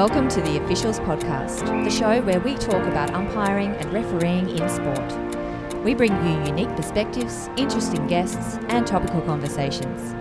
[0.00, 4.66] Welcome to the Officials Podcast, the show where we talk about umpiring and refereeing in
[4.66, 5.84] sport.
[5.84, 10.14] We bring you unique perspectives, interesting guests, and topical conversations.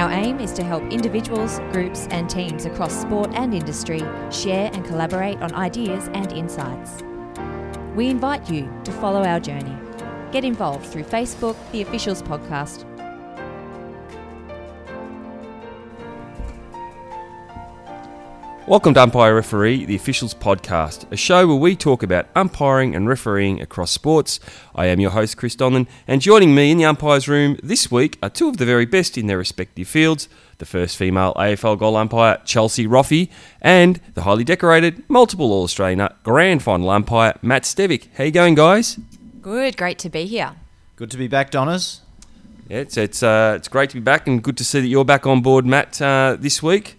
[0.00, 4.00] Our aim is to help individuals, groups, and teams across sport and industry
[4.30, 7.02] share and collaborate on ideas and insights.
[7.94, 9.76] We invite you to follow our journey.
[10.32, 12.87] Get involved through Facebook, the Officials Podcast,
[18.68, 23.08] Welcome to Umpire Referee, the officials podcast, a show where we talk about umpiring and
[23.08, 24.40] refereeing across sports.
[24.74, 28.18] I am your host, Chris Donlan, and joining me in the umpires room this week
[28.22, 31.96] are two of the very best in their respective fields the first female AFL goal
[31.96, 33.30] umpire, Chelsea Roffey,
[33.62, 38.08] and the highly decorated, multiple All Australian grand final umpire, Matt Stevic.
[38.18, 39.00] How you going, guys?
[39.40, 40.56] Good, great to be here.
[40.96, 42.02] Good to be back, Donners.
[42.68, 45.06] Yeah, it's it's, uh, it's great to be back, and good to see that you're
[45.06, 46.97] back on board, Matt, uh, this week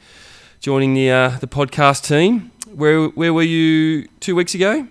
[0.59, 2.51] joining the uh, the podcast team.
[2.73, 4.87] Where where were you two weeks ago?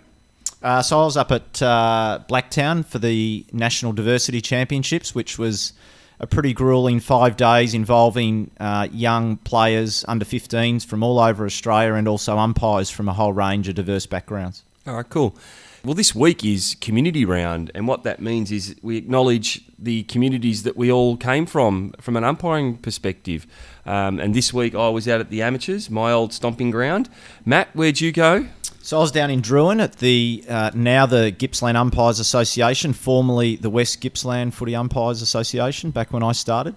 [0.62, 5.72] Uh, so I was up at uh, Blacktown for the National Diversity Championships, which was
[6.18, 11.94] a pretty grueling five days involving uh, young players under 15s from all over Australia
[11.94, 14.64] and also umpires from a whole range of diverse backgrounds.
[14.84, 15.36] All right, cool.
[15.84, 20.64] Well, this week is Community Round, and what that means is we acknowledge the communities
[20.64, 23.46] that we all came from from an umpiring perspective.
[23.86, 27.08] Um, and this week I was out at the Amateurs, my old stomping ground.
[27.44, 28.48] Matt, where'd you go?
[28.82, 33.54] So I was down in Drouin at the uh, now the Gippsland Umpires Association, formerly
[33.54, 36.74] the West Gippsland Footy Umpires Association, back when I started.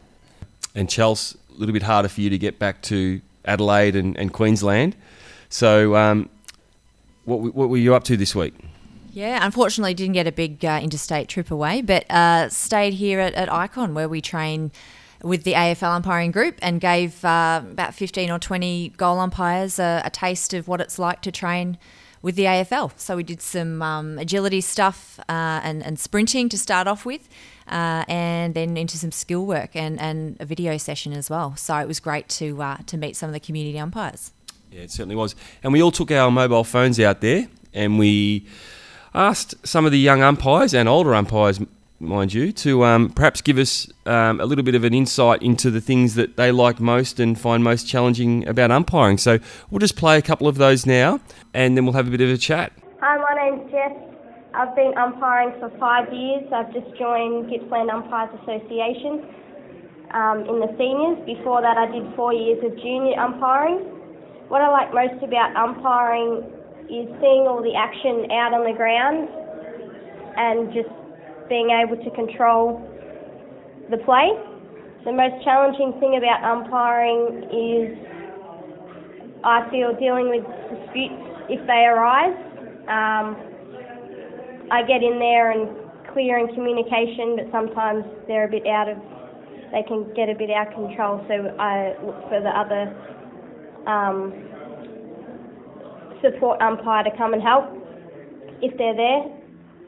[0.75, 4.31] And Chelsea, a little bit harder for you to get back to Adelaide and, and
[4.31, 4.95] Queensland.
[5.49, 6.29] So, um,
[7.25, 8.53] what, what were you up to this week?
[9.13, 13.33] Yeah, unfortunately, didn't get a big uh, interstate trip away, but uh, stayed here at,
[13.33, 14.71] at Ikon where we train
[15.21, 20.01] with the AFL umpiring group and gave uh, about 15 or 20 goal umpires a,
[20.05, 21.77] a, taste of what it's like to train
[22.21, 22.91] with the AFL.
[22.97, 27.27] So we did some um, agility stuff uh, and, and, sprinting to start off with,
[27.67, 31.55] uh, and then into some skill work and, and a video session as well.
[31.55, 34.31] So it was great to uh, to meet some of the community umpires.
[34.71, 35.35] Yeah, it certainly was.
[35.63, 38.47] And we all took our mobile phones out there and we
[39.13, 41.59] asked some of the young umpires and older umpires,
[41.99, 45.69] mind you, to um, perhaps give us um, a little bit of an insight into
[45.69, 49.17] the things that they like most and find most challenging about umpiring.
[49.17, 49.39] So
[49.69, 51.19] we'll just play a couple of those now
[51.53, 52.71] and then we'll have a bit of a chat.
[53.01, 53.93] Hi, my name's Jess.
[54.53, 56.43] I've been umpiring for five years.
[56.53, 59.25] I've just joined Gippsland Umpires Association
[60.13, 61.23] um, in the seniors.
[61.25, 63.79] Before that, I did four years of junior umpiring.
[64.49, 66.43] What I like most about umpiring
[66.91, 69.31] is seeing all the action out on the ground
[70.35, 70.91] and just
[71.47, 72.83] being able to control
[73.89, 74.35] the play.
[75.05, 77.95] The most challenging thing about umpiring is
[79.43, 82.35] I feel dealing with disputes if they arise.
[82.91, 83.39] Um,
[84.69, 85.67] I get in there and
[86.13, 88.97] clear in communication, but sometimes they're a bit out of,
[89.71, 92.91] they can get a bit out of control, so I look for the other
[93.87, 94.31] um,
[96.21, 97.65] support umpire to come and help
[98.61, 99.23] if they're there.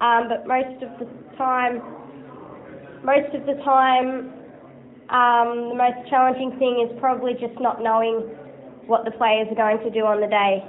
[0.01, 1.05] Um, but most of the
[1.37, 1.81] time,
[3.03, 4.33] most of the time,
[5.09, 8.21] um, the most challenging thing is probably just not knowing
[8.87, 10.65] what the players are going to do on the day.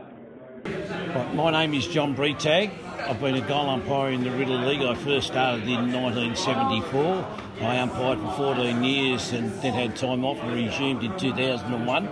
[1.34, 2.70] My name is John Breetag.
[3.00, 4.80] I've been a goal umpire in the Riddell League.
[4.80, 7.26] I first started in 1974.
[7.60, 12.08] I umpired for 14 years and then had time off and resumed in 2001.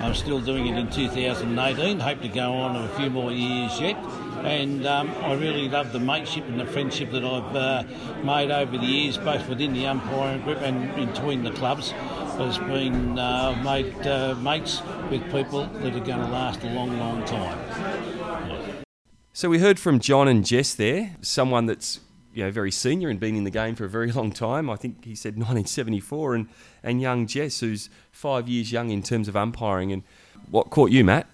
[0.00, 2.00] I'm still doing it in 2018.
[2.00, 3.96] Hope to go on a few more years yet.
[4.44, 7.84] And um, I really love the mateship and the friendship that I've uh,
[8.22, 11.92] made over the years, both within the umpiring group and between the clubs.
[12.34, 16.98] Has been uh, made uh, mates with people that are going to last a long,
[16.98, 18.84] long time.
[19.32, 22.00] So we heard from John and Jess there, someone that's
[22.34, 24.68] you know very senior and been in the game for a very long time.
[24.68, 26.48] I think he said 1974, and
[26.82, 29.92] and young Jess, who's five years young in terms of umpiring.
[29.92, 30.02] And
[30.50, 31.26] what caught you, Matt?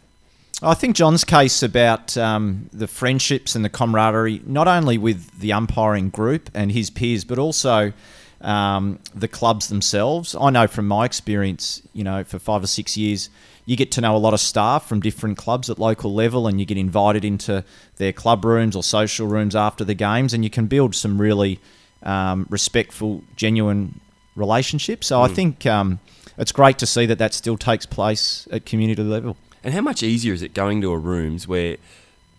[0.62, 5.54] I think John's case about um, the friendships and the camaraderie, not only with the
[5.54, 7.94] umpiring group and his peers, but also
[8.40, 10.34] um, the clubs themselves.
[10.38, 13.30] I know from my experience, you know, for five or six years,
[13.66, 16.58] you get to know a lot of staff from different clubs at local level and
[16.58, 17.64] you get invited into
[17.96, 21.60] their club rooms or social rooms after the games and you can build some really
[22.02, 24.00] um, respectful, genuine
[24.34, 25.08] relationships.
[25.08, 25.30] So mm.
[25.30, 26.00] I think um,
[26.38, 29.36] it's great to see that that still takes place at community level.
[29.62, 31.76] And how much easier is it going to a rooms where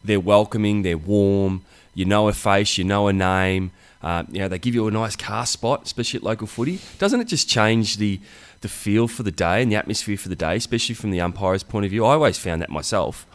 [0.04, 1.64] they're welcoming, they're warm,
[1.94, 3.72] you know a face, you know a name,
[4.04, 6.80] uh, you know they give you a nice car spot, especially at local footy.
[7.00, 8.20] Doesn't it just change the
[8.62, 11.64] the feel for the day and the atmosphere for the day, especially from the umpire's
[11.64, 12.06] point of view.
[12.06, 13.26] I always found that myself.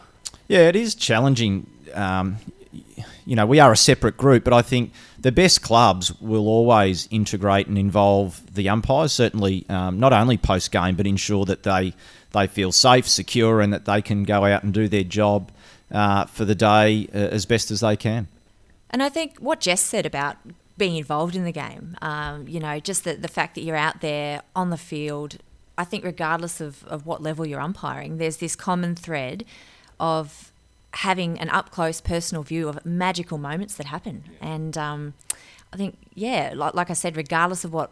[0.47, 1.69] Yeah, it is challenging.
[1.93, 2.37] Um,
[3.25, 7.07] you know, we are a separate group, but I think the best clubs will always
[7.11, 9.11] integrate and involve the umpires.
[9.11, 11.93] Certainly, um, not only post game, but ensure that they
[12.31, 15.51] they feel safe, secure, and that they can go out and do their job
[15.91, 18.27] uh, for the day uh, as best as they can.
[18.89, 20.37] And I think what Jess said about
[20.77, 24.01] being involved in the game, um, you know, just the, the fact that you're out
[24.01, 25.37] there on the field,
[25.77, 29.43] I think regardless of, of what level you're umpiring, there's this common thread
[29.99, 30.51] of
[30.93, 34.23] having an up close personal view of magical moments that happen.
[34.39, 35.13] And um,
[35.73, 37.91] I think, yeah, like, like I said, regardless of what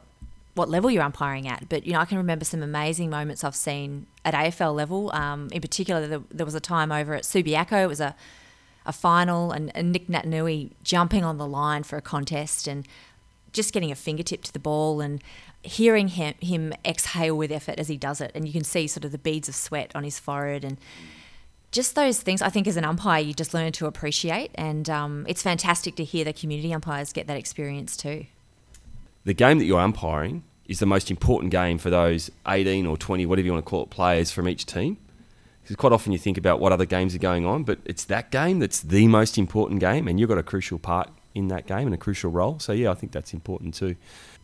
[0.55, 1.67] what level you're umpiring at.
[1.69, 5.11] But you know, I can remember some amazing moments I've seen at AFL level.
[5.13, 7.83] Um, in particular, there, there, was a time over at Subiaco.
[7.83, 8.15] It was a
[8.85, 12.87] a final, and, and Nick Naitanui jumping on the line for a contest and
[13.53, 15.23] just getting a fingertip to the ball and
[15.61, 19.05] hearing him, him exhale with effort as he does it, and you can see sort
[19.05, 20.77] of the beads of sweat on his forehead and
[21.71, 22.41] just those things.
[22.41, 26.03] I think as an umpire, you just learn to appreciate, and um, it's fantastic to
[26.03, 28.25] hear the community umpires get that experience too
[29.25, 33.25] the game that you're umpiring is the most important game for those 18 or 20,
[33.25, 34.97] whatever you want to call it, players from each team.
[35.65, 38.29] Because quite often you think about what other games are going on, but it's that
[38.29, 41.87] game that's the most important game, and you've got a crucial part in that game
[41.87, 42.59] and a crucial role.
[42.59, 43.95] So, yeah, I think that's important too.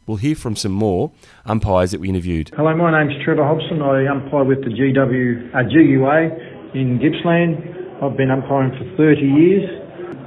[0.08, 1.12] We'll hear from some more
[1.46, 2.50] umpires that we interviewed.
[2.58, 3.84] Hello, my name's Trevor Hobson.
[3.84, 8.02] I umpire with the GW, uh, GUA in Gippsland.
[8.02, 9.70] I've been umpiring for 30 years.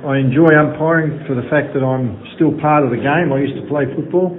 [0.07, 3.35] I enjoy umpiring for the fact that I'm still part of the game.
[3.35, 4.31] I used to play football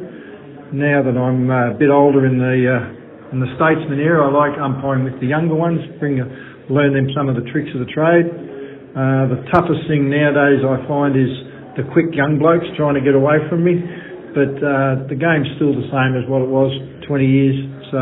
[0.71, 3.04] now that I'm uh, a bit older in the uh,
[3.35, 6.23] in the statesman era, I like umpiring with the younger ones, bring
[6.71, 8.31] learn them some of the tricks of the trade.
[8.95, 11.27] Uh, the toughest thing nowadays I find is
[11.75, 13.83] the quick young blokes trying to get away from me,
[14.31, 16.71] but uh, the game's still the same as what it was
[17.11, 17.59] 20 years.
[17.91, 17.99] So,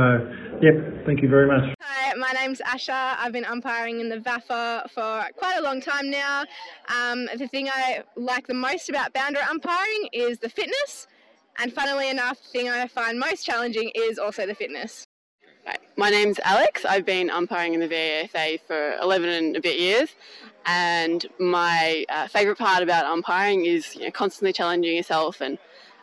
[0.62, 1.66] yep, thank you very much.
[1.82, 3.18] Hi, my name's Asha.
[3.18, 6.46] I've been umpiring in the VAFA for quite a long time now.
[6.94, 11.08] Um, the thing I like the most about boundary umpiring is the fitness.
[11.58, 15.08] And funnily enough, the thing I find most challenging is also the fitness.
[15.96, 16.86] My name's Alex.
[16.86, 20.10] I've been umpiring in the VAFA for 11 and a bit years.
[20.66, 25.58] And my uh, favourite part about umpiring is you know, constantly challenging yourself and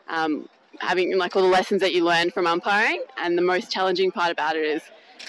[0.09, 0.49] um,
[0.79, 3.05] having like all the lessons that you learn from umpiring.
[3.19, 4.83] And the most challenging part about it is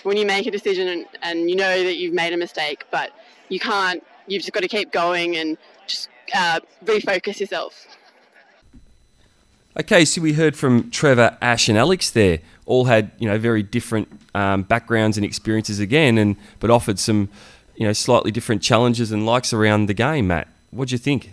[0.04, 3.12] when you make a decision and, and you know that you've made a mistake, but
[3.50, 5.58] you can't, you've just got to keep going and
[5.88, 7.88] just uh, refocus yourself.
[9.80, 12.40] Okay, so we heard from Trevor, Ash, and Alex there.
[12.66, 17.30] All had you know very different um, backgrounds and experiences again, and but offered some
[17.78, 20.28] you know slightly different challenges and likes around the game.
[20.28, 21.32] Matt, what do you think?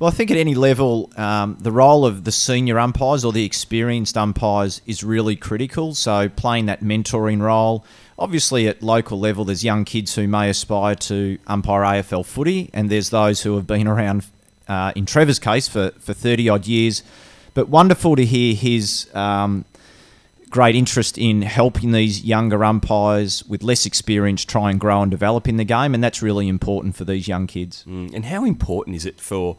[0.00, 3.44] Well, I think at any level, um, the role of the senior umpires or the
[3.44, 5.94] experienced umpires is really critical.
[5.94, 7.84] So playing that mentoring role.
[8.18, 12.90] Obviously, at local level, there's young kids who may aspire to umpire AFL footy, and
[12.90, 14.24] there's those who have been around
[14.68, 17.02] uh, in Trevor's case for, for 30 odd years.
[17.54, 19.64] But wonderful to hear his um,
[20.54, 25.48] great interest in helping these younger umpires with less experience try and grow and develop
[25.48, 27.84] in the game, and that's really important for these young kids.
[27.88, 28.14] Mm.
[28.14, 29.56] And how important is it for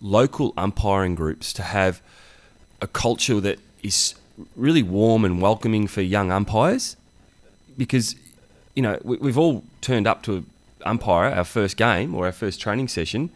[0.00, 2.00] local umpiring groups to have
[2.80, 4.14] a culture that is
[4.54, 6.96] really warm and welcoming for young umpires?
[7.76, 8.14] Because,
[8.76, 10.44] you know, we, have all turned up to
[10.84, 13.30] umpire our first game or our first training session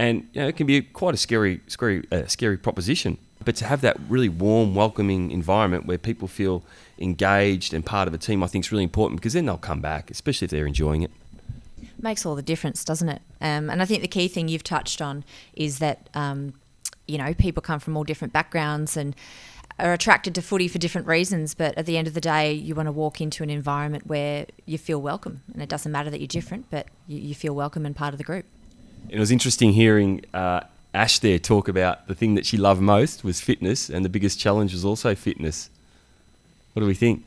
[0.00, 3.18] and you know, it can be quite a scary, scary, uh, scary proposition.
[3.44, 6.62] But to have that really warm, welcoming environment where people feel
[6.98, 9.82] engaged and part of a team, I think is really important because then they'll come
[9.82, 11.10] back, especially if they're enjoying it.
[12.00, 13.20] Makes all the difference, doesn't it?
[13.42, 16.54] Um, and I think the key thing you've touched on is that um,
[17.06, 19.14] you know people come from all different backgrounds and
[19.78, 21.54] are attracted to footy for different reasons.
[21.54, 24.46] But at the end of the day, you want to walk into an environment where
[24.64, 27.84] you feel welcome, and it doesn't matter that you're different, but you, you feel welcome
[27.84, 28.46] and part of the group.
[29.08, 30.60] It was interesting hearing uh,
[30.92, 34.38] Ash there talk about the thing that she loved most was fitness, and the biggest
[34.38, 35.70] challenge was also fitness.
[36.72, 37.24] What do we think?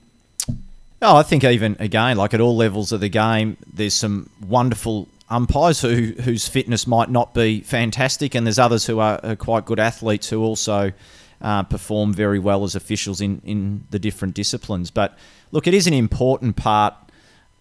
[1.01, 5.08] Oh, I think even again, like at all levels of the game, there's some wonderful
[5.30, 9.65] umpires who whose fitness might not be fantastic, and there's others who are, are quite
[9.65, 10.92] good athletes who also
[11.42, 14.92] uh, perform very well as officials in in the different disciplines.
[14.92, 15.18] But
[15.51, 16.96] look, it is an important part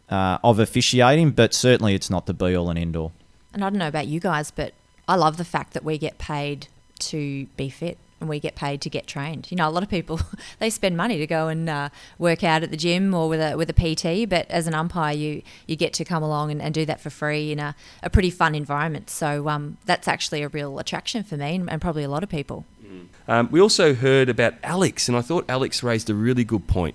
[0.09, 3.13] uh, of officiating, but certainly it's not the be all and end all
[3.53, 4.75] and I don't know about you guys, but
[5.09, 6.69] I love the fact that we get paid
[6.99, 9.49] to be fit and we get paid to get trained.
[9.51, 10.21] You know, a lot of people
[10.59, 13.57] they spend money to go and uh, work out at the gym or with a
[13.57, 16.73] with a PT, but as an umpire, you you get to come along and, and
[16.73, 19.11] do that for free in a, a pretty fun environment.
[19.11, 22.29] So um, that's actually a real attraction for me and, and probably a lot of
[22.29, 22.65] people.
[22.87, 23.07] Mm.
[23.29, 26.95] Um, we also heard about Alex, and I thought Alex raised a really good point.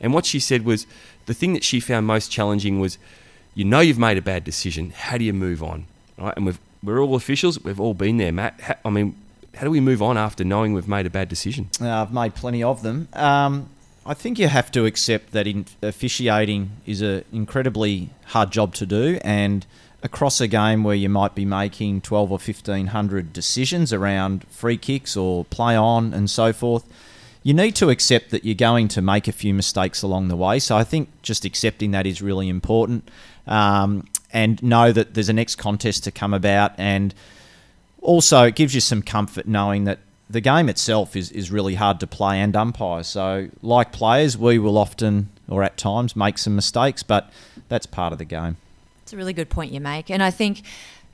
[0.00, 0.86] And what she said was
[1.26, 2.98] the thing that she found most challenging was
[3.54, 4.90] you know you've made a bad decision.
[4.90, 5.86] How do you move on?
[6.18, 7.62] Right, and we've we're all officials.
[7.62, 8.60] We've all been there, Matt.
[8.60, 9.16] How, I mean,
[9.54, 11.70] how do we move on after knowing we've made a bad decision?
[11.80, 13.08] Uh, I've made plenty of them.
[13.14, 13.70] Um,
[14.06, 18.86] I think you have to accept that in officiating is an incredibly hard job to
[18.86, 19.66] do, and
[20.02, 25.16] across a game where you might be making 12 or 1500 decisions around free kicks
[25.16, 26.84] or play on and so forth,
[27.42, 30.58] you need to accept that you're going to make a few mistakes along the way.
[30.58, 33.08] So I think just accepting that is really important,
[33.46, 34.04] um,
[34.34, 37.14] and know that there's a next contest to come about, and
[38.02, 42.00] also it gives you some comfort knowing that the game itself is, is really hard
[42.00, 43.04] to play and umpire.
[43.04, 47.30] So, like players, we will often or at times make some mistakes, but
[47.68, 48.56] that's part of the game.
[49.02, 50.10] It's a really good point you make.
[50.10, 50.62] And I think,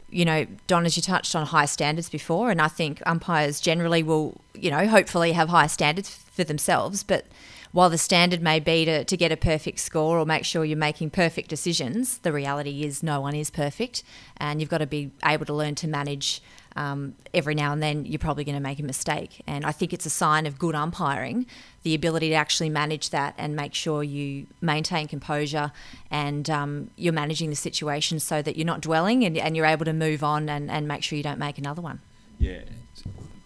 [0.09, 4.03] you know, Don, as you touched on high standards before, and I think umpires generally
[4.03, 7.03] will, you know, hopefully have high standards for themselves.
[7.03, 7.27] But
[7.73, 10.77] while the standard may be to, to get a perfect score or make sure you're
[10.77, 14.03] making perfect decisions, the reality is no one is perfect.
[14.39, 16.43] And you've got to be able to learn to manage
[16.77, 19.43] um, every now and then you're probably going to make a mistake.
[19.47, 21.47] And I think it's a sign of good umpiring,
[21.83, 25.73] the ability to actually manage that and make sure you maintain composure
[26.11, 29.85] and um, you're managing the situation so that you're not dwelling and, and you're able
[29.85, 32.01] to move on and, and make sure you don't make another one.
[32.39, 32.63] Yeah.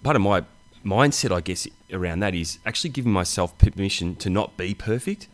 [0.03, 0.45] Part of my
[0.85, 5.29] mindset, I guess, around that is actually giving myself permission to not be perfect.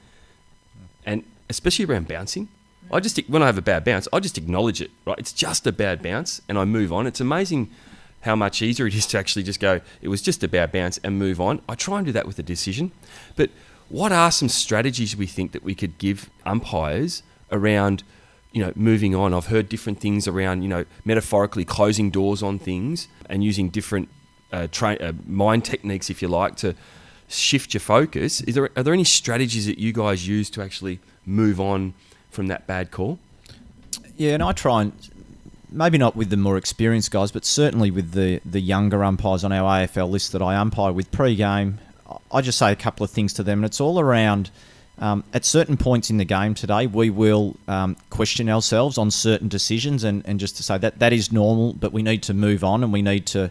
[1.04, 2.48] And especially around bouncing.
[2.92, 4.90] I just when I have a bad bounce, I just acknowledge it.
[5.04, 7.06] Right, it's just a bad bounce, and I move on.
[7.06, 7.70] It's amazing
[8.22, 9.80] how much easier it is to actually just go.
[10.02, 11.62] It was just a bad bounce and move on.
[11.68, 12.92] I try and do that with a decision,
[13.36, 13.50] but
[13.88, 18.02] what are some strategies we think that we could give umpires around,
[18.52, 19.34] you know, moving on?
[19.34, 24.08] I've heard different things around, you know, metaphorically closing doors on things and using different
[24.52, 26.74] uh, uh, mind techniques, if you like, to
[27.28, 28.40] shift your focus.
[28.42, 31.94] Is there are there any strategies that you guys use to actually move on?
[32.30, 33.18] from that bad call?
[34.16, 34.92] Yeah, and I try and
[35.70, 39.52] maybe not with the more experienced guys, but certainly with the the younger umpires on
[39.52, 41.78] our AFL list that I umpire with pre-game.
[42.32, 44.50] I just say a couple of things to them, and it's all around.
[44.98, 49.48] Um, at certain points in the game today, we will um, question ourselves on certain
[49.48, 52.62] decisions, and, and just to say that that is normal, but we need to move
[52.62, 53.50] on, and we need to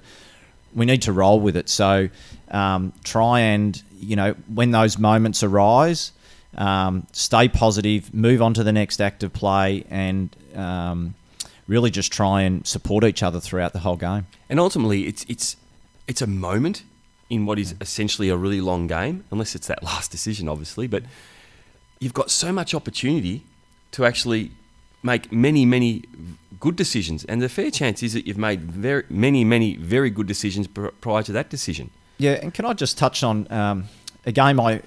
[0.74, 1.70] we need to roll with it.
[1.70, 2.10] So
[2.52, 6.12] um, try and you know when those moments arise,
[6.58, 11.16] um, stay positive, move on to the next act of play, and um,
[11.68, 14.28] really just try and support each other throughout the whole game.
[14.50, 15.56] And ultimately, it's it's
[16.08, 16.84] it's a moment
[17.30, 20.88] in what is essentially a really long game, unless it's that last decision, obviously.
[20.88, 21.04] But
[22.00, 23.44] you've got so much opportunity
[23.92, 24.52] to actually
[25.04, 26.04] make many, many
[26.60, 30.28] good decisions, and the fair chance is that you've made very many, many very good
[30.28, 31.90] decisions prior to that decision.
[32.18, 33.86] Yeah, and can I just touch on um,
[34.26, 34.82] a game I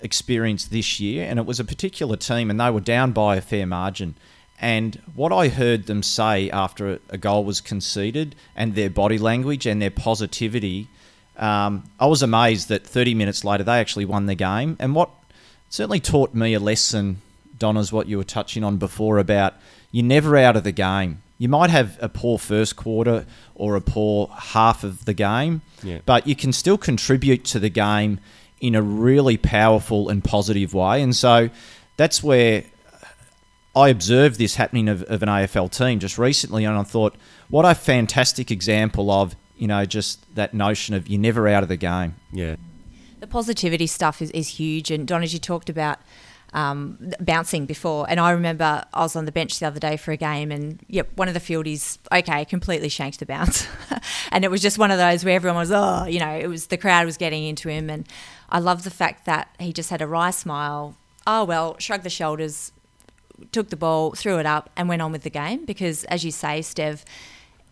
[0.00, 3.40] experienced this year, and it was a particular team, and they were down by a
[3.40, 4.14] fair margin.
[4.60, 9.66] And what I heard them say after a goal was conceded, and their body language
[9.66, 10.88] and their positivity,
[11.36, 14.76] um, I was amazed that 30 minutes later they actually won the game.
[14.78, 15.10] And what
[15.70, 17.20] certainly taught me a lesson,
[17.58, 19.54] Don, is what you were touching on before about
[19.94, 21.22] you're never out of the game.
[21.38, 26.00] You might have a poor first quarter or a poor half of the game, yeah.
[26.04, 28.18] but you can still contribute to the game
[28.60, 31.00] in a really powerful and positive way.
[31.00, 31.48] And so
[31.96, 32.64] that's where
[33.76, 37.14] I observed this happening of, of an AFL team just recently, and I thought,
[37.48, 41.68] what a fantastic example of you know just that notion of you're never out of
[41.68, 42.16] the game.
[42.32, 42.56] Yeah,
[43.20, 44.90] the positivity stuff is, is huge.
[44.90, 46.00] And Don, as you talked about.
[46.54, 50.12] Um, bouncing before, and I remember I was on the bench the other day for
[50.12, 53.66] a game, and yep, one of the fieldies, okay, completely shanked the bounce,
[54.30, 56.68] and it was just one of those where everyone was, oh, you know, it was
[56.68, 58.06] the crowd was getting into him, and
[58.50, 60.96] I love the fact that he just had a wry smile.
[61.26, 62.70] Oh, well, shrugged the shoulders,
[63.50, 65.64] took the ball, threw it up, and went on with the game.
[65.64, 67.02] Because, as you say, Stev,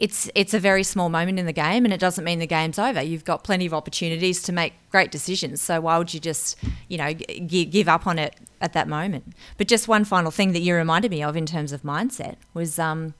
[0.01, 2.79] it's it's a very small moment in the game, and it doesn't mean the game's
[2.79, 3.01] over.
[3.01, 5.63] You've got plenty of opportunities to make great decisions.
[5.63, 6.57] So why would you just,
[6.89, 9.35] you know, g- give up on it at that moment?
[9.59, 12.79] But just one final thing that you reminded me of in terms of mindset was,
[12.79, 13.15] um,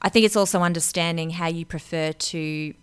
[0.00, 2.74] I think it's also understanding how you prefer to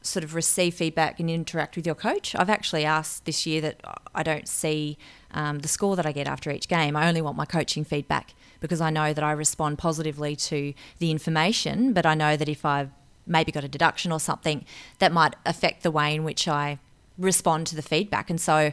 [0.00, 2.34] sort of receive feedback and interact with your coach.
[2.34, 3.80] I've actually asked this year that
[4.14, 4.96] I don't see
[5.32, 6.96] um, the score that I get after each game.
[6.96, 11.10] I only want my coaching feedback because I know that I respond positively to the
[11.10, 12.90] information, but I know that if I've
[13.26, 14.64] maybe got a deduction or something,
[14.98, 16.78] that might affect the way in which I
[17.18, 18.30] respond to the feedback.
[18.30, 18.72] And so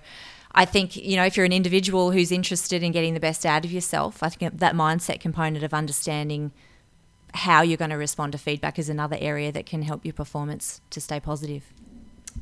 [0.58, 3.66] I think, you know, if you're an individual who's interested in getting the best out
[3.66, 6.54] of yourself, I think that mindset component of understanding
[7.34, 10.80] how you're going to respond to feedback is another area that can help your performance
[10.92, 11.74] to stay positive.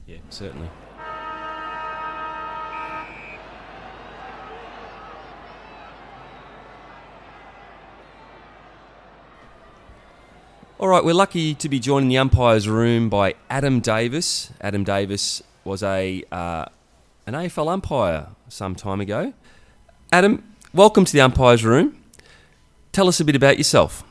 [0.05, 0.70] Yeah, certainly.
[10.77, 14.51] All right, we're lucky to be joined in the umpires room by Adam Davis.
[14.62, 16.65] Adam Davis was a uh,
[17.25, 19.34] an AFL umpire some time ago.
[20.12, 21.98] Adam, welcome to the umpires room.
[22.92, 24.03] Tell us a bit about yourself.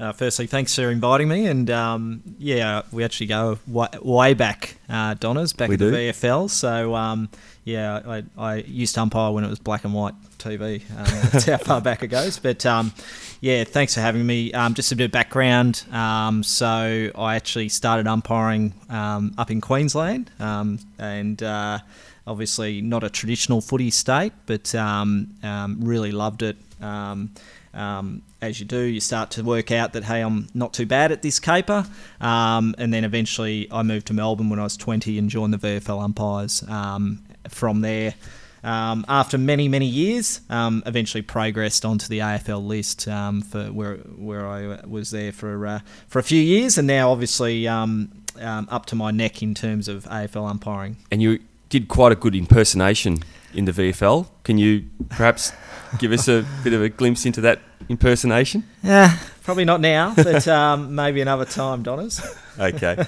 [0.00, 4.76] Uh, firstly, thanks for inviting me, and um, yeah, we actually go way, way back,
[4.88, 5.86] uh, Donners, back We in the.
[5.90, 6.48] VFL.
[6.48, 7.28] So um,
[7.64, 10.80] yeah, I, I used to umpire when it was black and white TV.
[10.96, 12.38] Um, that's how far back it goes.
[12.38, 12.94] But um,
[13.42, 14.54] yeah, thanks for having me.
[14.54, 15.84] Um, just a bit of background.
[15.92, 21.78] Um, so I actually started umpiring um, up in Queensland, um, and uh,
[22.26, 26.56] obviously not a traditional footy state, but um, um, really loved it.
[26.80, 27.34] Um,
[27.72, 31.12] um, as you do, you start to work out that hey, I'm not too bad
[31.12, 31.86] at this caper,
[32.20, 35.58] um, and then eventually I moved to Melbourne when I was 20 and joined the
[35.58, 36.62] VFL umpires.
[36.68, 38.14] Um, from there,
[38.62, 43.96] um, after many many years, um, eventually progressed onto the AFL list um, for where
[43.96, 48.96] where I was there for uh, for a few years, and now obviously up to
[48.96, 50.96] my neck in terms of AFL umpiring.
[51.10, 53.22] And you did quite a good impersonation
[53.54, 54.26] in the VFL.
[54.44, 55.52] Can you perhaps
[55.98, 58.64] give us a bit of a glimpse into that impersonation?
[58.82, 62.20] Yeah, probably not now, but um, maybe another time, Donners.
[62.58, 63.04] Okay.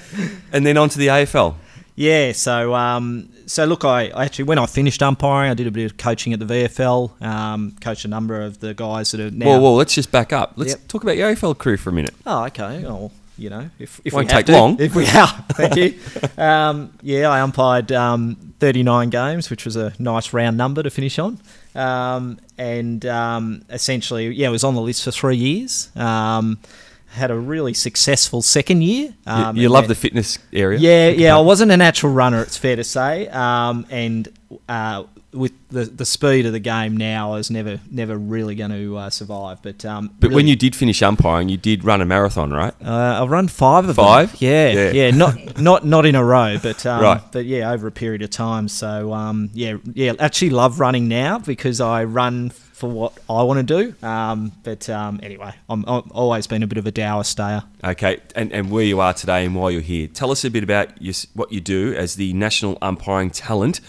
[0.51, 1.55] and then on to the AFL.
[1.95, 5.71] Yeah, so um, so look, I, I actually when I finished umpiring, I did a
[5.71, 7.21] bit of coaching at the VFL.
[7.21, 9.45] Um, coached a number of the guys that are now.
[9.45, 10.53] Well, well, let's just back up.
[10.55, 10.87] Let's Yep.
[10.87, 12.15] talk about your AFL career for a minute.
[12.25, 12.83] Oh, okay.
[12.85, 14.79] Oh, you know, if, if Won't we take to, long.
[14.79, 15.99] If we are, thank you.
[16.37, 21.17] Um, yeah, I umpired um, 39 games, which was a nice round number to finish
[21.19, 21.39] on.
[21.75, 25.89] Um, and um, essentially, yeah, I was on the list for three years.
[25.95, 26.59] Um,
[27.07, 29.09] had a really successful second year.
[29.27, 30.79] You- Um, you love the fitness area.
[30.79, 31.37] yeah, yeah.
[31.37, 32.41] I wasn't a natural runner.
[32.41, 33.27] It's fair to say.
[33.29, 34.27] Um, and
[34.69, 38.71] uh, with the the speed of the game now, I was never never really going
[38.71, 39.61] to uh, survive.
[39.61, 42.73] But um, But when you did finish umpiring, you did run a marathon, right?
[42.85, 44.31] uh, I've run five of Five?
[44.31, 44.37] them.
[44.41, 44.91] Yeah, Yeah.
[44.91, 47.21] yeah, Not not not in a row, but um, Right.
[47.31, 48.67] But yeah, over a period of time.
[48.67, 50.13] So um, yeah, yeah.
[50.19, 54.05] Actually, love running now because I run for what I want to do.
[54.05, 57.63] Um, but um, anyway, I'm, I've always been a bit of a dour stayer.
[57.83, 60.07] Okay, and, and where you are today and why you're here.
[60.07, 63.79] Tell us a bit about your, what you do as the National Umpiring Talent,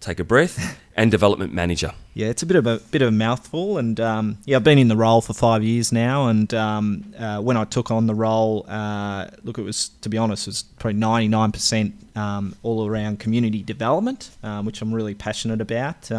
[0.00, 1.94] take a breath, and Development Manager.
[2.12, 4.76] Yeah, it's a bit of a bit of a mouthful, and um, yeah, I've been
[4.78, 6.28] in the role for five years now.
[6.28, 10.18] And um, uh, when I took on the role, uh, look, it was to be
[10.18, 14.92] honest, it was probably ninety nine percent um, all around community development, um, which I'm
[14.92, 16.12] really passionate about.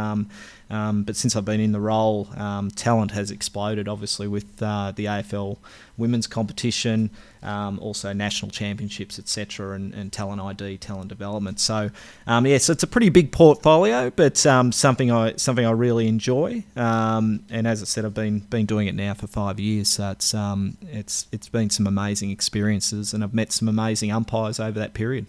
[0.72, 4.94] Um, but since I've been in the role, um, talent has exploded, obviously, with uh,
[4.96, 5.58] the AFL
[5.98, 7.10] women's competition,
[7.44, 11.60] um, also national championships, etc., and, and talent ID, talent development.
[11.60, 11.92] So,
[12.26, 16.08] um, yeah, so it's a pretty big portfolio, but um, something I something I really
[16.08, 16.64] enjoy.
[16.78, 20.12] Um, and as I said, I've been been doing it now for five years, so
[20.12, 20.34] it's
[20.84, 25.26] it's it's been some amazing experiences, and I've met some amazing umpires over that period.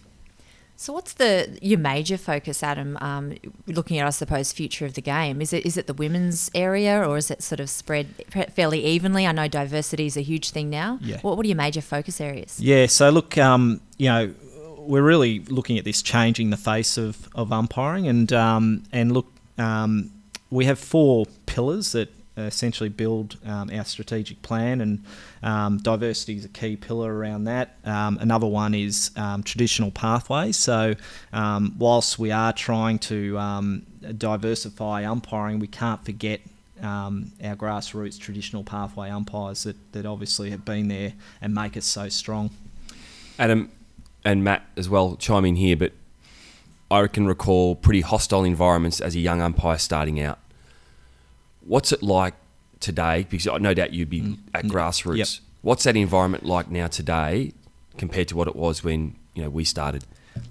[0.76, 2.98] So, what's the your major focus, Adam?
[3.00, 3.34] Um,
[3.66, 5.40] looking at, I suppose, future of the game.
[5.40, 8.08] Is it is it the women's area, or is it sort of spread
[8.52, 9.26] fairly evenly?
[9.26, 10.98] I know diversity is a huge thing now.
[11.00, 11.20] Yeah.
[11.20, 12.58] What What are your major focus areas?
[12.58, 14.34] Yeah, so look, um, you know,
[14.78, 19.26] we're really looking at this changing the face of, of umpiring, and um, and look,
[19.58, 20.10] um,
[20.50, 25.04] we have four pillars that essentially build um, our strategic plan, and
[25.42, 27.76] um, diversity is a key pillar around that.
[27.84, 30.56] Um, another one is um, traditional pathways.
[30.56, 30.94] So,
[31.32, 36.40] um, whilst we are trying to um, diversify umpiring, we can't forget
[36.82, 37.12] our
[37.56, 42.50] grassroots traditional pathway umpires that, that obviously have been there and make us so strong.
[43.38, 43.70] Adam
[44.24, 45.92] and Matt as well chime in here, but
[46.90, 50.38] I can recall pretty hostile environments as a young umpire starting out.
[51.64, 52.34] What's it like
[52.80, 53.26] today?
[53.28, 55.14] Because no doubt you'd be at grassroots.
[55.14, 55.18] Mm.
[55.18, 55.28] Yep.
[55.62, 57.52] What's that environment like now today
[57.96, 60.04] compared to what it was when you know we started?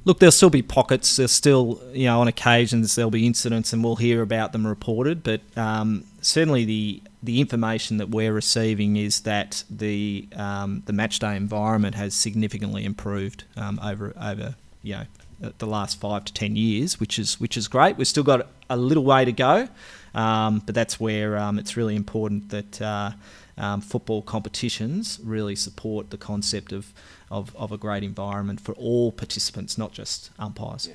[0.06, 1.18] Look, there'll still be pockets.
[1.18, 5.24] There's still, you know, on occasions there'll be incidents, and we'll hear about them reported.
[5.24, 11.20] But um, certainly, the the information that we're receiving is that the um, the match
[11.20, 16.56] day environment has significantly improved um, over over you know the last five to ten
[16.56, 17.98] years, which is which is great.
[17.98, 19.68] We've still got a little way to go,
[20.14, 22.82] um, but that's where um, it's really important that.
[22.82, 23.12] Uh,
[23.58, 26.92] um, football competitions really support the concept of,
[27.30, 30.90] of, of a great environment for all participants, not just umpires.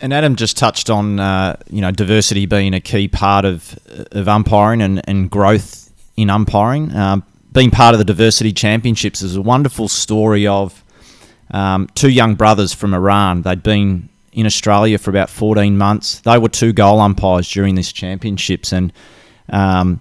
[0.00, 3.76] And Adam just touched on uh, you know diversity being a key part of
[4.12, 6.94] of umpiring and, and growth in umpiring.
[6.94, 10.84] Um, being part of the diversity championships is a wonderful story of
[11.50, 13.42] um, two young brothers from Iran.
[13.42, 16.20] They'd been in Australia for about 14 months.
[16.20, 18.92] They were two goal umpires during this championships, and
[19.50, 20.00] um,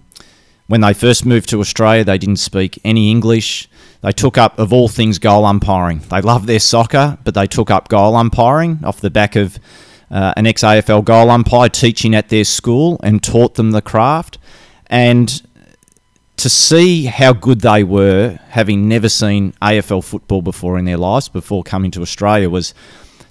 [0.68, 3.68] when they first moved to Australia, they didn't speak any English.
[4.02, 6.00] They took up, of all things, goal umpiring.
[6.10, 9.58] They loved their soccer, but they took up goal umpiring off the back of
[10.12, 14.38] uh, an ex AFL goal umpire teaching at their school and taught them the craft.
[14.88, 15.42] And
[16.38, 21.28] to see how good they were, having never seen AFL football before in their lives,
[21.28, 22.74] before coming to Australia, was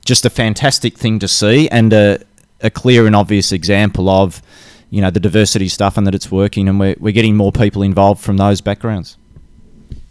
[0.06, 2.18] just a fantastic thing to see and a,
[2.62, 4.40] a clear and obvious example of
[4.88, 7.82] you know the diversity stuff and that it's working and we're, we're getting more people
[7.82, 9.18] involved from those backgrounds.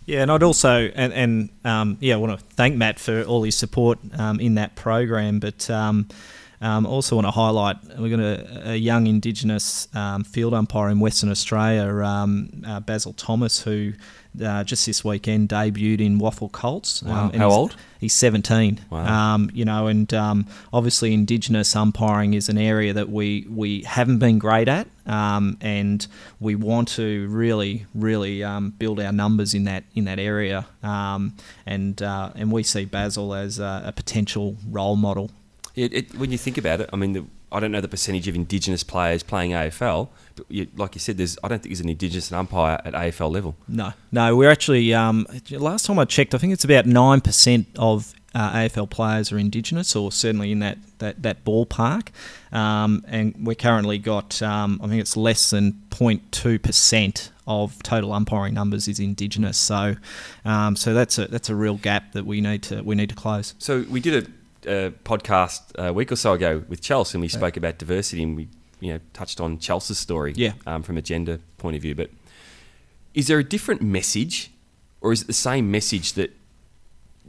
[0.05, 3.41] Yeah and i'd also and, and um, yeah i want to thank matt for all
[3.41, 6.07] his support um, in that program but um,
[6.61, 10.99] um, also want to highlight we've got a, a young Indigenous um, field umpire in
[10.99, 13.93] Western Australia, um, uh, Basil Thomas, who
[14.41, 17.03] uh, just this weekend debuted in WAFL Colts.
[17.03, 17.13] Wow.
[17.13, 17.75] How he's, old?
[17.99, 18.81] He's 17.
[18.89, 19.33] Wow.
[19.33, 24.19] Um, you know, and um, obviously Indigenous umpiring is an area that we, we haven't
[24.19, 26.05] been great at, um, and
[26.39, 30.65] we want to really, really um, build our numbers in that in that area.
[30.83, 35.31] Um, and uh, and we see Basil as a, a potential role model
[35.75, 38.27] it, it, when you think about it, I mean, the, I don't know the percentage
[38.27, 41.81] of Indigenous players playing AFL, but you, like you said, there's I don't think there's
[41.81, 43.55] an Indigenous umpire at AFL level.
[43.67, 47.67] No, no, we're actually um, last time I checked, I think it's about nine percent
[47.77, 52.09] of uh, AFL players are Indigenous, or certainly in that that, that ballpark.
[52.51, 58.11] Um, and we're currently got, um, I think it's less than 0.2 percent of total
[58.11, 59.57] umpiring numbers is Indigenous.
[59.57, 59.95] So,
[60.43, 63.15] um, so that's a that's a real gap that we need to we need to
[63.15, 63.55] close.
[63.57, 64.29] So we did a
[64.65, 68.35] a podcast a week or so ago with Chelsea, and we spoke about diversity, and
[68.35, 68.47] we
[68.79, 70.53] you know touched on Chelsea's story, yeah.
[70.65, 71.95] um, from a gender point of view.
[71.95, 72.09] But
[73.13, 74.51] is there a different message,
[75.01, 76.35] or is it the same message that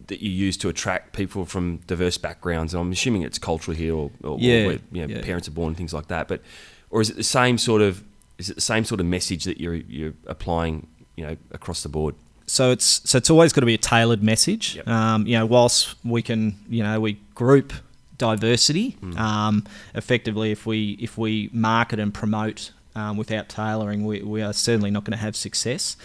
[0.08, 2.74] that you use to attract people from diverse backgrounds?
[2.74, 5.22] And I'm assuming it's cultural here, or, or yeah, where you know, yeah.
[5.22, 6.28] parents are born, and things like that.
[6.28, 6.42] But
[6.90, 8.04] or is it the same sort of
[8.38, 11.88] is it the same sort of message that you're you're applying, you know, across the
[11.88, 12.14] board?
[12.46, 14.76] So it's so it's always got to be a tailored message.
[14.76, 14.88] Yep.
[14.88, 17.72] Um, you know, whilst we can, you know, we group
[18.18, 19.18] diversity Mm.
[19.18, 20.50] um, effectively.
[20.50, 25.04] If we if we market and promote um, without tailoring, we, we are certainly not
[25.04, 25.96] going to have success.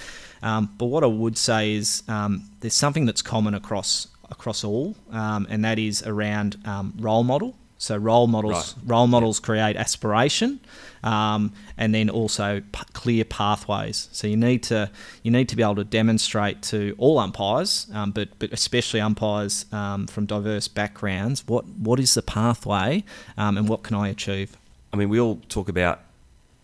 [0.43, 4.95] Um, but what I would say is um, there's something that's common across across all,
[5.11, 7.55] um, and that is around um, role model.
[7.77, 8.89] So role models Right.
[8.91, 10.59] role models create aspiration,
[11.03, 14.09] um, and then also p- clear pathways.
[14.11, 14.91] So you need to
[15.23, 19.65] you need to be able to demonstrate to all umpires, um, but but especially umpires
[19.71, 23.03] um, from diverse backgrounds, what what is the pathway,
[23.37, 24.55] um, and what can I achieve.
[24.93, 26.01] I mean, we all talk about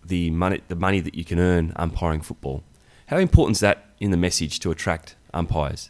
[0.05, 2.63] the money, the money that you can earn umpiring football.
[3.07, 5.89] How important is that in the message to attract umpires?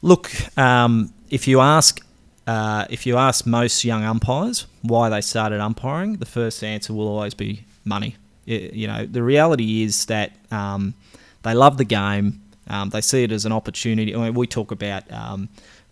[0.00, 2.00] Look, um, if you ask
[2.46, 7.08] uh, if you ask most young umpires why they started umpiring, the first answer will
[7.08, 8.16] always be money.
[8.46, 10.94] Y- you know, the reality is that um,
[11.42, 12.40] they love the game.
[12.68, 14.14] Um, they see it as an opportunity.
[14.14, 15.48] I mean, we talk about um,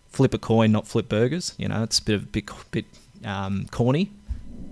[0.09, 1.53] flip a coin, not flip burgers.
[1.57, 2.85] You know, it's a bit of bit, bit
[3.25, 4.11] um, corny.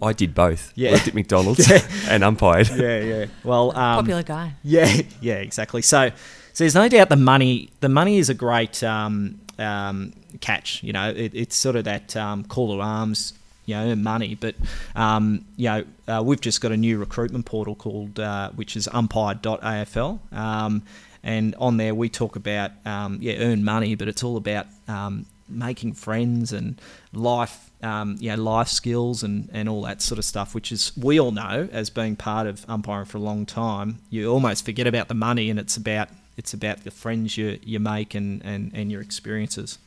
[0.01, 0.73] I did both.
[0.75, 0.93] Yeah.
[0.93, 1.71] Worked at McDonald's
[2.09, 2.69] and umpired.
[2.75, 3.25] Yeah, yeah.
[3.43, 4.53] Well, um, Popular guy.
[4.63, 5.83] Yeah, yeah, exactly.
[5.83, 6.09] So,
[6.53, 7.69] so there's no doubt the money.
[7.81, 10.81] The money is a great um, um, catch.
[10.81, 13.33] You know, it, it's sort of that um, call to arms.
[13.65, 14.35] You know, money.
[14.35, 14.55] But
[14.95, 18.87] um, you know, uh, we've just got a new recruitment portal called, uh, which is
[18.91, 20.19] umpire.afl.
[20.31, 20.83] Um,
[21.23, 25.25] and on there we talk about um, yeah, earn money, but it's all about um,
[25.47, 26.81] making friends and
[27.13, 30.91] life, um, you know, life skills and, and all that sort of stuff, which is
[30.97, 33.99] we all know as being part of umpiring for a long time.
[34.09, 37.79] You almost forget about the money, and it's about it's about the friends you, you
[37.79, 39.77] make and, and, and your experiences.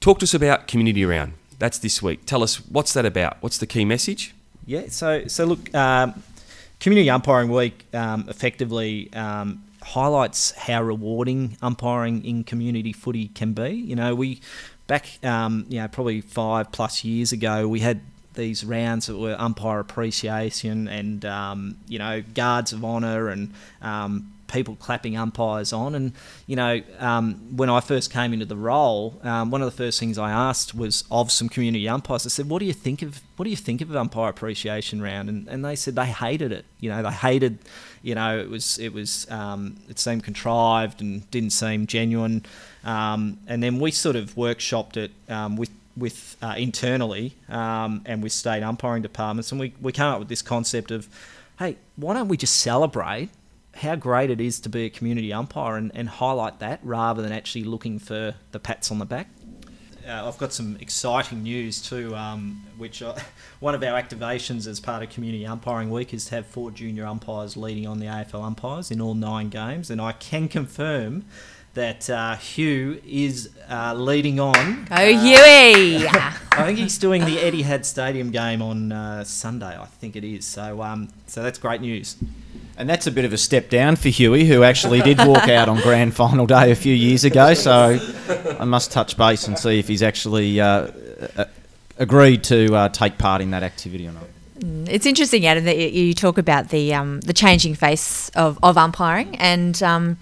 [0.00, 1.34] Talk to us about community round.
[1.58, 2.24] That's this week.
[2.26, 3.38] Tell us what's that about?
[3.40, 4.34] What's the key message?
[4.66, 6.22] Yeah, so so look, um,
[6.80, 13.70] Community Umpiring Week um, effectively um, highlights how rewarding umpiring in community footy can be.
[13.70, 14.40] You know, we
[14.86, 18.00] back, um, you know, probably five plus years ago, we had
[18.34, 24.32] these rounds that were umpire appreciation and um, you know guards of honour and um,
[24.48, 25.94] people clapping umpires on.
[25.94, 26.12] And
[26.46, 30.00] you know, um, when I first came into the role, um, one of the first
[30.00, 32.26] things I asked was of some community umpires.
[32.26, 35.28] I said, "What do you think of what do you think of umpire appreciation round?"
[35.28, 36.64] And, and they said they hated it.
[36.80, 37.58] You know, they hated.
[38.02, 42.44] You know, it was it was um, it seemed contrived and didn't seem genuine.
[42.84, 48.22] Um, and then we sort of workshopped it um, with with uh, internally um, and
[48.22, 51.08] with state umpiring departments, and we, we came up with this concept of,
[51.58, 53.30] hey, why don't we just celebrate
[53.78, 57.32] how great it is to be a community umpire and, and highlight that rather than
[57.32, 59.28] actually looking for the pats on the back.
[60.06, 63.02] uh, I've got some exciting news too, um, which
[63.60, 67.06] one of our activations as part of Community Umpiring Week is to have four junior
[67.06, 71.24] umpires leading on the AFL umpires in all nine games, and I can confirm
[71.78, 74.84] that uh, Hugh is uh, leading on.
[74.86, 76.06] Go Huey!
[76.08, 79.76] I think he's doing the Etihad Stadium game on uh, Sunday.
[79.78, 80.44] I think it is.
[80.44, 82.16] So, um, so that's great news.
[82.76, 85.68] And that's a bit of a step down for Huey, who actually did walk out
[85.68, 87.54] on grand final day a few years ago.
[87.54, 87.98] So
[88.58, 90.88] I must touch base and see if he's actually uh,
[91.36, 91.44] uh,
[91.98, 94.24] agreed to uh, take part in that activity or not.
[94.60, 98.58] Mm, It's interesting, Adam, that you- you talk about the um, the changing face of,
[98.62, 100.16] of umpiring, and um,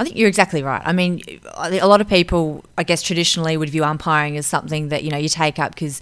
[0.00, 0.80] I think you're exactly right.
[0.82, 1.20] I mean,
[1.54, 5.18] a lot of people, I guess, traditionally would view umpiring as something that you know
[5.18, 6.00] you take up because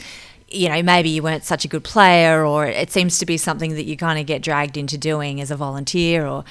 [0.48, 3.74] you know maybe you weren't such a good player, or it seems to be something
[3.74, 6.44] that you kind of get dragged into doing as a volunteer, or.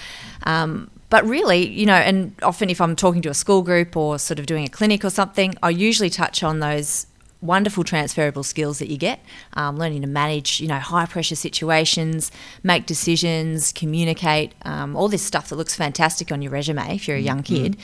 [0.44, 4.20] Um, but really, you know, and often if I'm talking to a school group or
[4.20, 7.08] sort of doing a clinic or something, I usually touch on those
[7.42, 9.20] wonderful transferable skills that you get.
[9.54, 12.32] Um, learning to manage you know high pressure situations
[12.64, 17.18] make decisions communicate um, all this stuff that looks fantastic on your resume if you're
[17.18, 17.78] a young kid.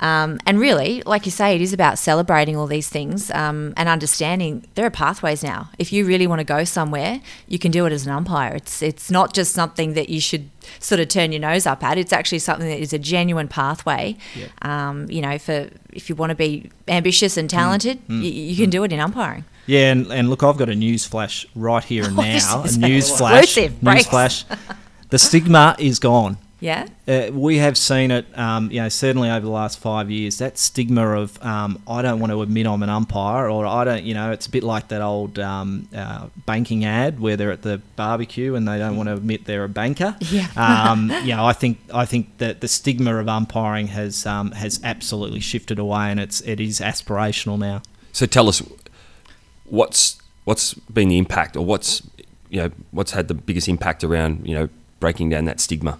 [0.00, 3.88] um, and really like you say it is about celebrating all these things um, and
[3.88, 5.70] understanding there are pathways now.
[5.78, 8.54] If you really want to go somewhere you can do it as an umpire.
[8.54, 10.48] It's it's not just something that you should
[10.78, 14.16] sort of turn your nose up at it's actually something that is a genuine pathway
[14.62, 17.52] um, you know for if you want to be ambitious and mm.
[17.52, 18.22] talented mm.
[18.22, 18.72] you, you can mm.
[18.72, 22.04] do it in umpiring Yeah, and, and look, I've got a news flash right here
[22.04, 22.62] and Oh, now.
[22.62, 23.56] A news flash.
[23.56, 24.44] News flash.
[25.10, 26.38] The stigma is gone.
[26.66, 30.38] Yeah Uh, we have seen it, um, you know, certainly over the last five years.
[30.38, 34.02] That stigma of um, I don't want to admit I'm an umpire, or I don't,
[34.02, 37.62] you know, it's a bit like that old um, uh, banking ad where they're at
[37.62, 40.16] the barbecue and they don't want to admit they're a banker.
[40.36, 40.48] Yeah.
[40.56, 44.80] um, you know, I think I think that the stigma of umpiring has um, has
[44.82, 47.82] absolutely shifted away, and it's it is aspirational now.
[48.12, 48.60] So tell us
[49.64, 52.02] what's what's been the impact, or what's
[52.50, 55.98] you know what's had the biggest impact around you know breaking down that stigma.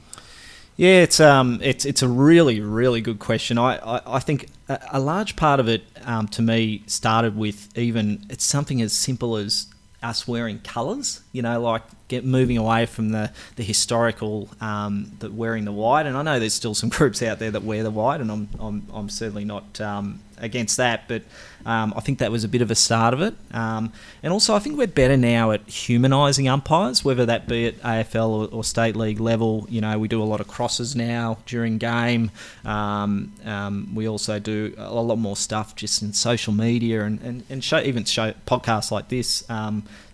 [0.76, 3.56] Yeah, it's um, it's it's a really really good question.
[3.56, 7.76] I I, I think a, a large part of it um, to me started with
[7.78, 9.68] even it's something as simple as
[10.02, 11.22] us wearing colours.
[11.32, 16.07] You know, like get moving away from the the historical um, the wearing the white.
[16.07, 18.49] And I know there's still some groups out there that wear the white, and I'm
[18.59, 21.09] I'm, I'm certainly not um, against that.
[21.09, 21.23] But
[21.64, 23.35] um, I think that was a bit of a start of it.
[23.53, 23.92] Um,
[24.23, 28.29] and also, I think we're better now at humanising umpires, whether that be at AFL
[28.29, 29.66] or, or state league level.
[29.69, 32.31] You know, we do a lot of crosses now during game.
[32.64, 37.42] Um, um, we also do a lot more stuff just in social media and, and,
[37.51, 39.49] and show, even show podcasts like this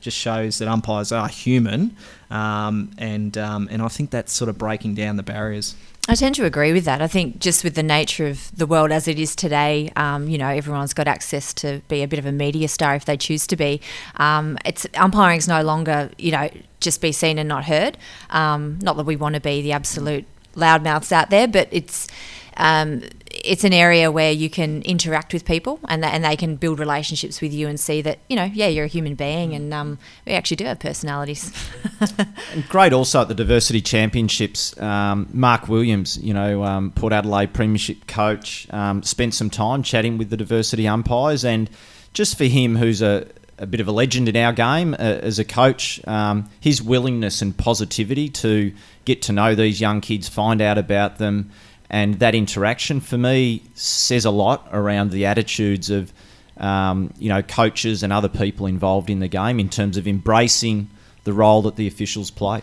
[0.03, 1.97] just shows that umpires are human.
[2.31, 5.75] Um, and, um, and I think that's sort of breaking down the barriers.
[6.09, 7.01] I tend to agree with that.
[7.01, 10.37] I think just with the nature of the world as it is today, um, you
[10.37, 13.47] know, everyone's got access to be a bit of a media star if they choose
[13.47, 13.81] to be.
[14.17, 17.97] Um, it's umpiring is no longer, you know, just be seen and not heard.
[18.31, 20.25] Um, not that we want to be the absolute
[20.57, 22.09] loudmouths out there, but it's
[22.57, 23.03] um,
[23.35, 27.41] it's an area where you can interact with people and, and they can build relationships
[27.41, 30.33] with you and see that you know yeah you're a human being and um, we
[30.33, 31.53] actually do have personalities.
[32.53, 34.79] And great also at the Diversity Championships.
[34.81, 40.19] Um, Mark Williams, you know, um, Port Adelaide Premiership coach, um, spent some time chatting
[40.19, 41.45] with the diversity umpires.
[41.45, 41.71] And
[42.13, 43.27] just for him, who's a,
[43.59, 47.41] a bit of a legend in our game uh, as a coach, um, his willingness
[47.41, 48.73] and positivity to
[49.05, 51.51] get to know these young kids, find out about them,
[51.93, 56.13] and that interaction for me says a lot around the attitudes of.
[56.59, 60.91] Um, you know, coaches and other people involved in the game in terms of embracing
[61.25, 62.61] the role that the officials play.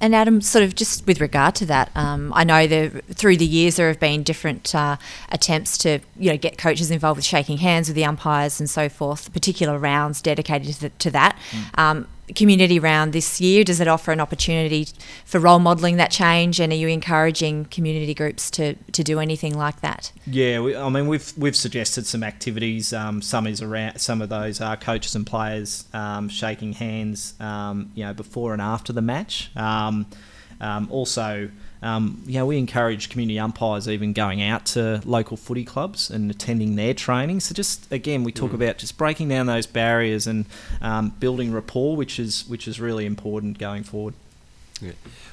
[0.00, 3.46] And Adam, sort of just with regard to that, um, I know there through the
[3.46, 4.96] years there have been different uh,
[5.30, 8.88] attempts to you know get coaches involved with shaking hands with the umpires and so
[8.88, 9.30] forth.
[9.32, 11.38] Particular rounds dedicated to, to that.
[11.74, 14.88] Um, community round this year does it offer an opportunity
[15.24, 16.60] for role modelling that change?
[16.60, 20.12] And are you encouraging community groups to to do anything like that?
[20.26, 22.92] Yeah, we, I mean we've we've suggested some activities.
[22.92, 27.92] Um, some is around some of those are coaches and players um, shaking hands, um,
[27.94, 29.50] you know, before and after the match.
[29.56, 30.06] Um,
[30.60, 31.50] um, also,
[31.82, 36.76] um, know, we encourage community umpires even going out to local footy clubs and attending
[36.76, 37.40] their training.
[37.40, 40.44] So just again, we talk about just breaking down those barriers and
[40.82, 44.14] um, building rapport, which is which is really important going forward.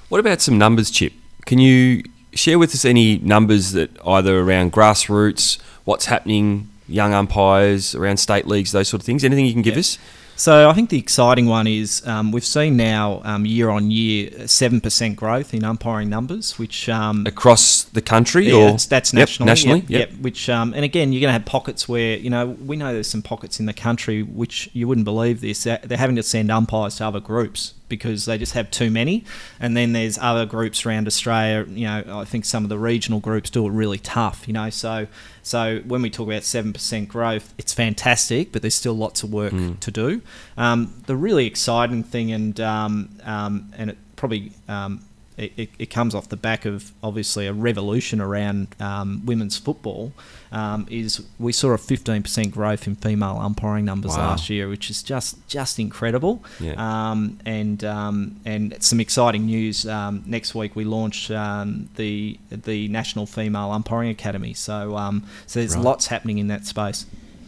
[0.10, 1.14] What about some numbers, Chip?
[1.46, 7.96] Can you share with us any numbers that either around grassroots, what's happening, young umpires,
[7.96, 9.24] around state leagues, those sort of things?
[9.24, 9.98] Anything you can give us?
[10.38, 14.48] So I think the exciting one is um, we've seen now um, year on year
[14.48, 19.14] seven percent growth in umpiring numbers, which um, Across the country Yeah, or that's, that's
[19.14, 19.48] Yep, nationally.
[19.50, 20.20] nationally, yep, yep.
[20.22, 23.10] Which um, and again, you're going to have pockets where you know we know there's
[23.10, 25.64] some pockets in the country which you wouldn't believe this.
[25.64, 29.24] They're having to send umpires to other groups because they just have too many.
[29.60, 31.66] And then there's other groups around Australia.
[31.70, 34.48] You know, I think some of the regional groups do it really tough.
[34.48, 35.08] You know, so
[35.44, 39.34] so when we talk about seven percent growth, it's fantastic, but there's still lots of
[39.34, 40.22] work to do.
[40.58, 45.02] Um, the really exciting thing, and um, um, and it probably um,
[45.38, 50.12] it, it, it comes off the back of obviously a revolution around um, women's football.
[50.52, 54.30] Um, is we saw a 15% growth in female umpiring numbers Wow.
[54.30, 56.42] last year, which is just just incredible.
[56.60, 56.74] Yeah.
[56.78, 59.86] Um, and um, and some exciting news.
[59.86, 64.54] Um, next week we launch um, the the National Female Umpiring Academy.
[64.54, 65.84] So um, so there's Right.
[65.84, 67.06] lots happening in that space.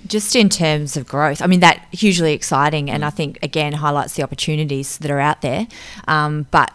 [0.08, 4.14] Just in terms of growth, I mean that hugely exciting, and I think again highlights
[4.16, 5.68] the opportunities that are out there.
[6.08, 6.72] Um, but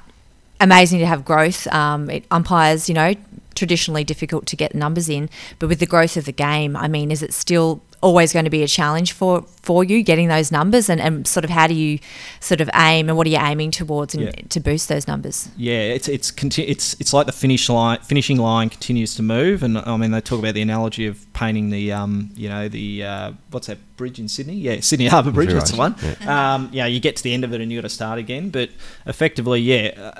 [0.61, 1.67] amazing to have growth.
[1.69, 3.15] Um, it, umpires, you know,
[3.55, 7.11] traditionally difficult to get numbers in, but with the growth of the game, I mean,
[7.11, 10.91] is it still always going to be a challenge for for you getting those numbers,
[10.91, 11.99] and, and sort of how do you
[12.41, 14.33] sort of aim, and what are you aiming towards and Yeah.
[14.51, 15.49] to boost those numbers?
[15.57, 19.63] Yeah, it's it's conti- it's it's like the finish line finishing line continues to move,
[19.63, 23.05] and I mean they talk about the analogy of painting the um you know the
[23.05, 24.55] uh, what's that bridge in Sydney?
[24.57, 25.53] Yeah, Sydney Harbour Bridge.
[25.53, 25.95] That's the one.
[26.29, 28.51] Um, yeah, you get to the end of it and you got to start again.
[28.51, 28.69] But
[29.07, 30.13] effectively, yeah,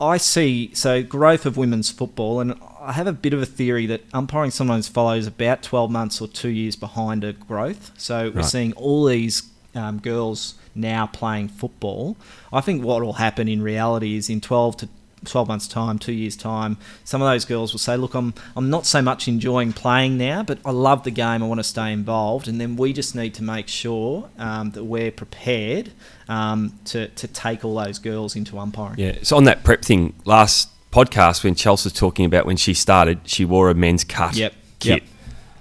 [0.00, 3.46] I, I see so growth of women's football, and I have a bit of a
[3.46, 7.90] theory that umpiring sometimes follows about twelve months or two years behind a growth.
[7.98, 8.44] So we're Right.
[8.44, 9.42] seeing all these
[9.74, 12.16] um, girls now playing football.
[12.52, 14.88] I think what will happen in reality is in 12 to
[15.26, 18.70] 12 months time, 2 years time, some of those girls will say, "Look, I'm I'm
[18.70, 21.42] not so much enjoying playing now, but I love the game.
[21.42, 24.84] I want to stay involved." And then we just need to make sure um, that
[24.84, 25.92] we're prepared
[26.28, 28.98] um, to to take all those girls into umpiring.
[28.98, 29.18] Yeah.
[29.22, 33.20] So on that prep thing, last podcast when Chelsea was talking about when she started,
[33.24, 34.54] she wore a men's cut Yep.
[34.78, 35.02] kit.
[35.02, 35.10] Yep.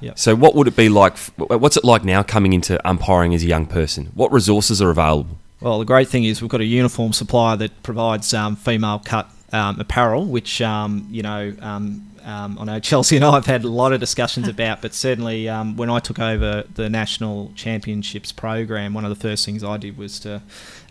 [0.02, 0.20] Yep.
[0.20, 1.18] So what would it be like?
[1.38, 4.12] What's it like now coming into umpiring as a young person?
[4.16, 5.38] What resources are available?
[5.60, 9.30] Well, the great thing is we've got a uniform supplier that provides um, female cut
[9.52, 11.54] um, apparel, which um, you know.
[12.24, 15.48] Um, I know Chelsea and I have had a lot of discussions about, but certainly
[15.50, 19.78] um, when I took over the national championships program, one of the first things I
[19.78, 20.42] did was to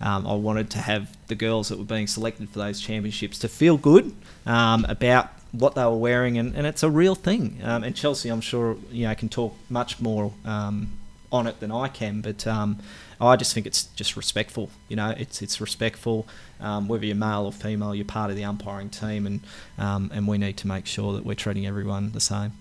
[0.00, 3.48] um, I wanted to have the girls that were being selected for those championships to
[3.48, 4.14] feel good
[4.46, 7.58] um, about what they were wearing, and, and it's a real thing.
[7.62, 10.92] Um, and Chelsea, I'm sure you know can talk much more um,
[11.32, 12.78] on it than I can, but um,
[13.20, 14.70] I just think it's just respectful.
[14.88, 16.26] You know, it's it's respectful.
[16.60, 19.40] Um, whether you're male or female, you're part of the umpiring team, and
[19.78, 22.52] um, and we need to make sure that we're treating everyone the same.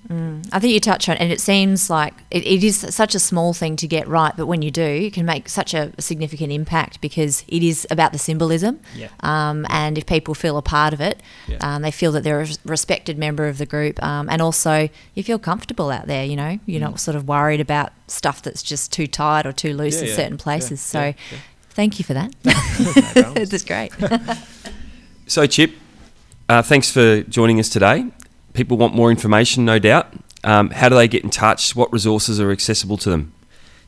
[0.52, 3.54] I think you touch on, and it seems like it, it is such a small
[3.54, 7.02] thing to get right, but when you do, you can make such a significant impact
[7.02, 8.80] because it is about the symbolism.
[8.96, 9.08] Yeah.
[9.22, 11.58] Um, and if people feel a part of it, Yeah.
[11.62, 15.24] um, they feel that they're a respected member of the group, um, and also you
[15.24, 16.24] feel comfortable out there.
[16.24, 19.74] You know, you're not sort of worried about stuff that's just too tight or too
[19.74, 20.82] loose Yeah, in certain places.
[20.82, 21.14] so.
[21.78, 22.34] Thank you for that.
[23.52, 23.94] that's great.
[25.30, 25.74] So Chip,
[26.48, 28.06] uh, thanks for joining us today.
[28.54, 30.08] People want more information, no doubt.
[30.46, 31.76] Um, how do they get in touch?
[31.76, 33.34] What resources are accessible to them?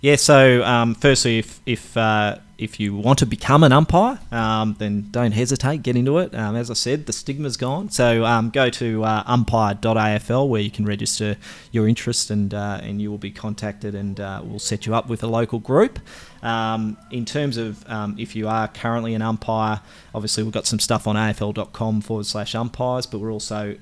[0.01, 0.17] Yeah.
[0.17, 5.07] So, um, firstly, if if uh, if you want to become an umpire, um, then
[5.11, 5.81] don't hesitate.
[5.81, 6.35] Get into it.
[6.35, 7.89] Um, as I said, the stigma's gone.
[7.89, 11.37] So um, go to uh, umpire.afl where you can register
[11.71, 15.07] your interest, and uh, and you will be contacted, and uh, we'll set you up
[15.07, 15.99] with a local group.
[16.41, 19.81] Um, in terms of um, if you are currently an umpire,
[20.13, 23.75] obviously we've got some stuff on afl.com forward slash umpires, but we're also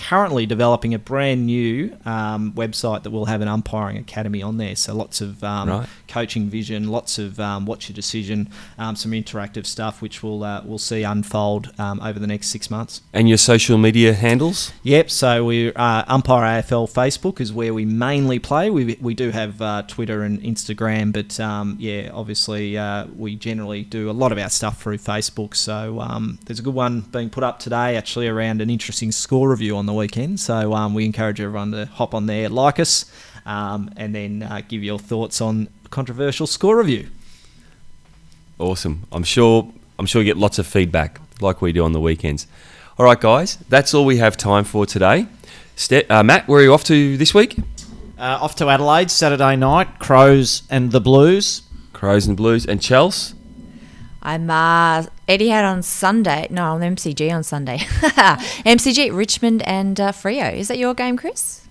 [0.00, 4.74] currently developing a brand new um, website that will have an umpiring academy on there.
[4.74, 5.88] So lots of um, Right.
[6.08, 10.62] coaching vision, lots of um, watch your decision, um, some interactive stuff which we'll uh,
[10.64, 13.02] we'll see unfold um, over the next six months.
[13.12, 14.72] And your social media handles?
[14.82, 15.10] Yep.
[15.10, 18.70] So we uh, Umpire AFL Facebook is where we mainly play.
[18.70, 23.82] We, we do have uh, Twitter and Instagram, but um, yeah, obviously uh, we generally
[23.82, 25.54] do a lot of our stuff through Facebook.
[25.54, 29.50] So um, there's a good one being put up today, actually around an interesting score
[29.50, 30.40] review on the weekend.
[30.40, 33.10] So um, we encourage everyone to hop on there, like us,
[33.44, 37.08] um, and then uh, give your thoughts on controversial score review.
[38.58, 39.06] Awesome.
[39.12, 39.72] I'm sure.
[39.98, 42.46] I'm sure you get lots of feedback, like we do on the weekends.
[42.98, 45.26] All right, guys, that's all we have time for today.
[45.76, 47.58] Ste- uh, Matt, where are you off to this week?
[48.18, 49.98] Uh, off to Adelaide Saturday night.
[49.98, 51.62] Crows and the Blues.
[51.92, 53.34] Crows and Blues and Chelsea.
[54.22, 56.48] I'm uh, Etihad on Sunday.
[56.50, 57.78] No, on MCG on Sunday.
[58.66, 60.52] MCG Richmond and uh, Freo.
[60.52, 61.62] Is that your game, Chris?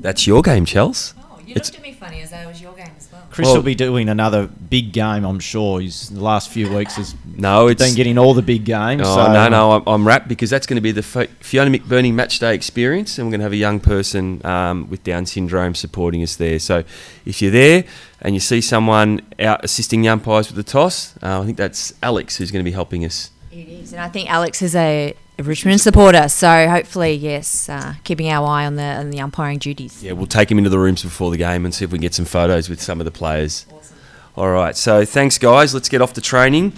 [0.00, 1.14] That's your game, Chels.
[1.18, 3.13] Oh, you It's- looked at me funny as though it was your game as well.
[3.34, 5.80] Chris Well- will be doing another big game, I'm sure.
[5.80, 9.02] He's the last few weeks has No, it's been getting all the big games.
[9.04, 12.14] Oh, so, no, no, I'm, I'm rapt because that's going to be the Fiona McBurney
[12.14, 15.74] match day experience, and we're going to have a young person um, with Down syndrome
[15.74, 16.60] supporting us there.
[16.60, 16.84] So
[17.26, 17.82] if you're there
[18.20, 21.92] and you see someone out assisting the umpires with the toss, uh, I think that's
[22.04, 23.32] Alex who's going to be helping us.
[23.50, 27.94] It is, and I think Alex is a, a Richmond supporter, so hopefully, yes, uh,
[28.04, 30.02] keeping our eye on the on the umpiring duties.
[30.02, 32.02] Yeah, we'll take him into the rooms before the game and see if we can
[32.02, 33.66] get some photos with some of the players.
[33.72, 33.96] Awesome.
[34.36, 35.74] All right, so thanks, guys.
[35.74, 36.72] Let's get off to training.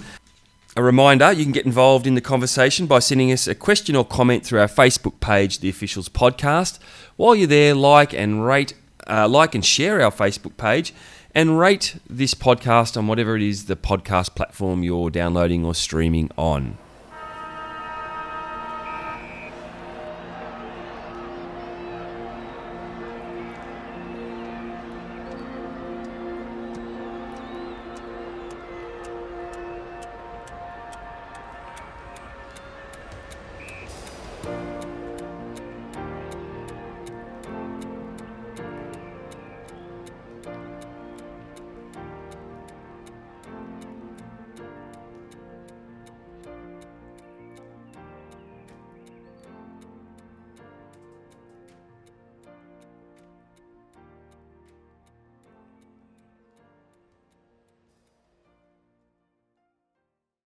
[0.74, 4.04] A reminder you can get involved in the conversation by sending us a question or
[4.04, 6.78] comment through our Facebook page, The Officials Podcast.
[7.16, 8.74] While you're there, like and rate,
[9.07, 10.94] uh, like and share our Facebook page,
[11.34, 16.30] and rate this podcast on whatever it is the podcast platform you're downloading or streaming
[16.38, 16.78] on.